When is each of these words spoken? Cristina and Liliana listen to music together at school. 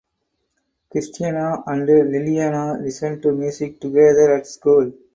Cristina 0.89 1.61
and 1.67 1.87
Liliana 1.87 2.81
listen 2.81 3.21
to 3.21 3.31
music 3.33 3.79
together 3.79 4.33
at 4.35 4.47
school. 4.47 4.91